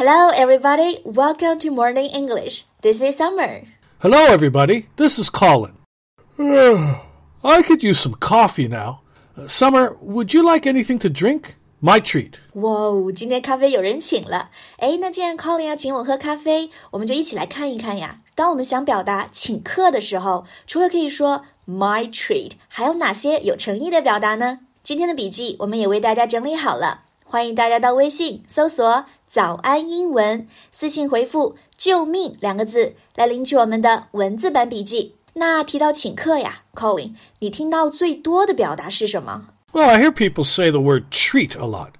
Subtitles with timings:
[0.00, 0.99] Hello, everybody.
[1.03, 2.63] Welcome to Morning English.
[2.81, 3.63] This is Summer.
[3.99, 4.87] Hello, everybody.
[4.95, 5.73] This is Colin.
[6.37, 9.01] I could use some coffee now.
[9.37, 11.55] Uh, Summer, would you like anything to drink?
[11.83, 12.33] My treat.
[12.53, 14.51] 哇哦，今天咖啡有人请了。
[14.77, 18.21] 哎，那既然 Colin 要请我喝咖啡，我们就一起来看一看呀。
[18.35, 24.59] 当我们想表达请客的时候，除了可以说 my treat，还有哪些有诚意的表达呢？
[24.83, 35.14] 今天的笔记我们也为大家整理好了，欢迎大家到微信搜索“ 早安英文”，私信回复“救命”两个字来领取我们的文字版笔记。
[35.34, 39.48] 那提到请客呀，Colin，你听到最多的表达是什么？
[39.72, 41.90] Well, I hear people say the word treat a lot.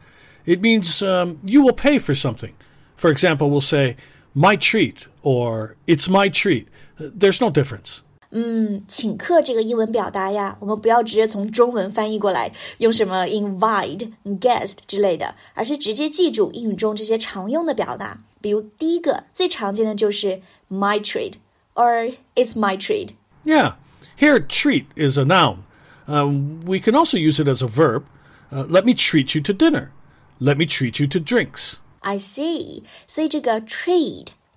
[0.46, 2.52] It means um, you will pay for something.
[2.96, 3.96] For example, we'll say,
[4.32, 6.66] my treat, or it's my treat.
[6.98, 8.02] Uh, There's no difference.
[8.30, 18.18] 嗯，请客这个英文表达呀，我们不要直接从中文翻译过来，用什么 invite、guest 之类的，而是直接记住英语中这些常用的表达。
[18.40, 21.34] 比如第一个最常见的就是 my treat
[21.74, 23.10] or it's my treat。
[23.44, 23.74] Yeah.
[24.18, 25.58] Here, treat is a noun.
[26.06, 28.04] Um, we can also use it as a verb.
[28.50, 29.90] Uh, let me treat you to dinner.
[30.38, 31.74] Let me treat you to drinks.
[32.00, 33.60] I see，所以这个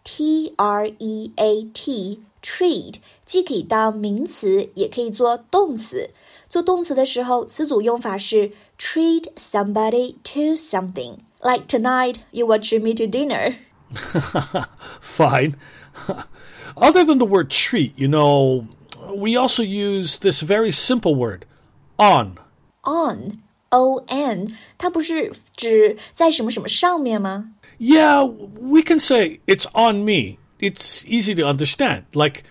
[0.03, 6.09] treat，t r e a t treat 既可以当名词，也可以做动词。
[6.49, 13.55] 做动词的时候，词组用法是 treat somebody to something。Like tonight, you will treat me to dinner.
[14.99, 15.55] Fine.
[16.75, 18.65] Other than the word treat, you know,
[19.15, 21.45] we also use this very simple word,
[21.97, 22.37] on.
[22.81, 27.51] On, o n，它不是指在什么什么上面吗？
[27.77, 30.37] Yeah, we can say it's on me.
[30.59, 32.03] It's easy to understand.
[32.13, 32.43] Like,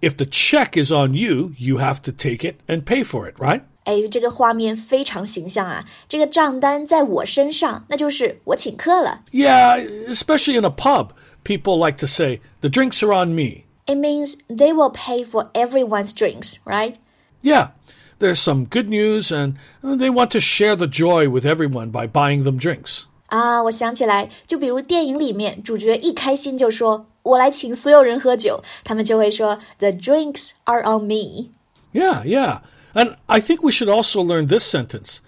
[0.00, 3.34] if the check is on you, you have to take it and pay for it,
[3.38, 3.62] right?
[3.84, 5.84] 哎，这个画面非常形象啊！
[6.08, 9.22] 这个账单在我身上，那就是我请客了。
[9.32, 11.10] Yeah, especially in a pub,
[11.44, 13.64] people like to say, the drinks are on me.
[13.86, 16.96] It means they will pay for everyone's drinks, right?
[17.42, 17.70] Yeah,
[18.18, 22.06] there's some good news, and uh, they want to share the joy with everyone by
[22.06, 23.06] buying them drinks.
[23.34, 31.50] 啊，我想起来，就比如电影里面，主角一开心就说：“我来请所有人喝酒。”他们就会说：“The drinks are on me。
[31.92, 32.60] Yeah, yeah.
[32.92, 35.18] And I think we should also learn this sentence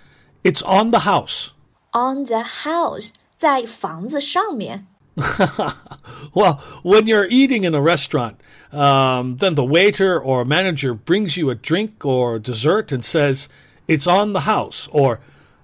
[0.42, 1.50] it's on the house.
[1.92, 4.86] On the house，在房子上面。
[6.34, 8.36] Well, when you're eating in a restaurant,
[8.72, 13.46] um, then the waiter or manager brings you a drink or dessert and says,
[13.86, 15.18] It's on the house, or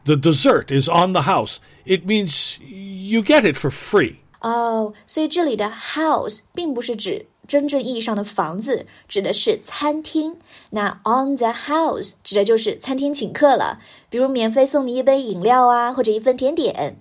[0.04, 1.58] the dessert is on the house.
[1.84, 4.16] It means you get it for free.
[4.40, 10.36] 哦，所以这里的 house 并不是指真正意义上的房子，指的是餐厅。
[10.70, 17.00] 那 on the house 指的就是餐厅请客了，比如免费送你一杯饮料啊，或者一份甜点。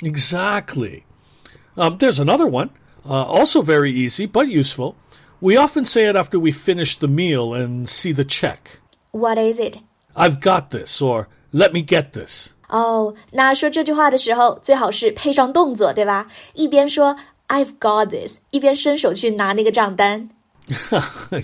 [0.00, 1.02] Exactly.
[1.74, 2.70] Um, there's another one,
[3.04, 4.94] uh, also very easy but useful.
[5.40, 8.80] We often say it after we finish the meal and see the check.
[9.10, 9.78] What is it?
[10.14, 12.50] I've got this, or let me get this.
[12.68, 16.26] 哦，那说这句话的时候，最好是配上动作，对吧？
[16.54, 17.16] 一边说
[17.48, 20.28] I've got this，一边伸手去拿那个账单。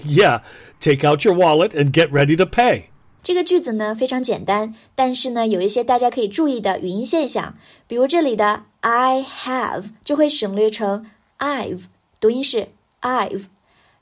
[0.04, 0.42] yeah,
[0.80, 2.84] take out your wallet and get ready to pay.
[3.22, 11.06] 这个句子呢非常简单，但是呢有一些大家可以注意的语音现象，比如这里的 I have 就会省略成
[11.38, 11.84] I've，
[12.20, 12.68] 读音是
[13.00, 13.46] I've，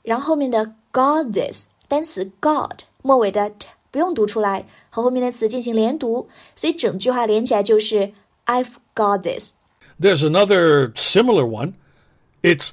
[0.01, 8.11] 然后后面的 got this 单词 got 末尾的 t 不用读出来，和后面的词进行连读，所以整句话连起来就是
[8.45, 9.51] I've got this。
[9.99, 11.73] There's another similar one.
[12.41, 12.71] It's,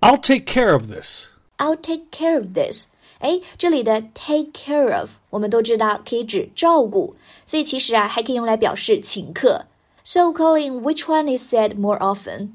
[0.00, 1.28] I'll take care of this.
[1.58, 2.86] I'll take care of this。
[3.18, 9.66] 哎，这里的 take care of 我们都知道可以指照顾，所以其实啊还可以用来表示请客。
[10.02, 12.52] So Colin, which one is said more often?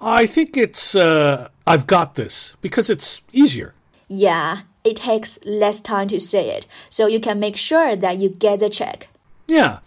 [0.00, 3.72] I think it's, uh, I've got this, because it's easier.
[4.08, 8.28] Yeah, it takes less time to say it, so you can make sure that you
[8.28, 9.08] get the check.
[9.46, 9.78] Yeah.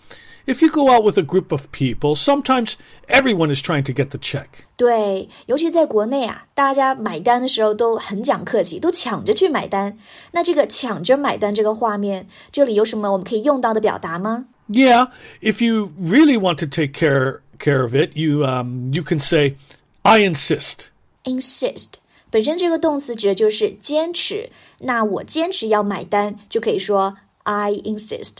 [0.47, 2.75] If you go out with a group of people, sometimes
[3.07, 4.47] everyone is trying to get the check.
[4.75, 9.97] 对，尤其在国内啊，大家买单的时候都很讲客气，都抢着去买单。
[10.31, 14.45] 那这个抢着买单这个画面，这里有什么我们可以用到的表达吗？
[14.67, 15.09] Yeah,
[15.41, 19.55] if you really want to take care care of it, you um, you can say,
[20.01, 20.87] "I insist."
[21.23, 21.99] insist
[22.35, 24.49] 本身这个动词指的就是坚持，
[24.79, 28.37] 那我坚持要买单，就可以说 I insist。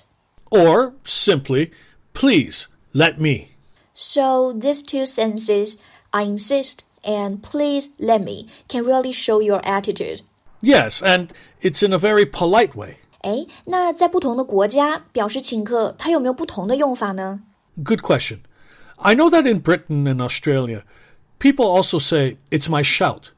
[0.50, 1.71] Or simply,
[2.13, 3.47] "Please let me."
[3.94, 5.77] So these two sentences,
[6.12, 10.21] I insist and please let me, can really show your attitude.
[10.62, 11.29] Yes, and
[11.62, 12.97] it's in a very polite way.
[13.21, 17.41] 哎，那在不同的国家表示请客，它有没有不同的用法呢？
[17.83, 18.39] Good question.
[18.97, 20.83] I know that in Britain and Australia,
[21.39, 23.31] people also say, it's my shout,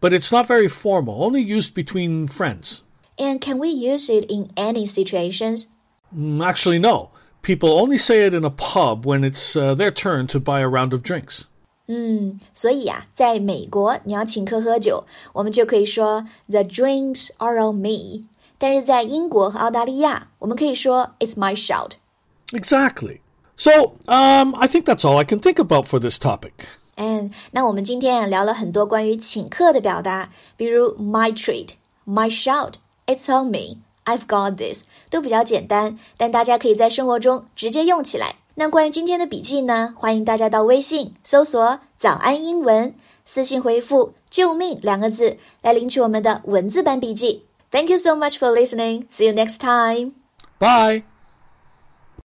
[0.00, 2.82] but it's not very formal, only used between friends.
[3.18, 5.68] And can we use it in any situations?
[6.14, 7.10] Mm, Actually, no.
[7.42, 10.68] People only say it in a pub when it's uh, their turn to buy a
[10.68, 11.44] round of drinks.
[12.52, 18.24] 所以呀、在美国你要请客喝酒，我们就可以说 The drinks are on me。
[18.58, 21.92] 但是在英国和澳大利亚，我们可以说 It's my shout。
[22.50, 23.20] Exactly.
[23.56, 26.66] So, um, I think that's all I can think about for this topic.
[27.01, 31.69] 嗯，那我们今天聊了很多关于请客的表达，比如 my treat、
[32.05, 32.73] my shout、
[33.07, 38.35] it's on me、I've got this，都比较简单，但大家可以在生活中直接用起来。
[38.53, 42.93] 那关于今天的笔记呢，欢迎大家到微信搜索“早安英文”，
[43.25, 47.45] 私信回复“救命”两个字来领取我们的文字版笔记。
[47.71, 49.05] Thank you so much for listening.
[49.11, 50.11] See you next time.
[50.59, 51.10] Bye.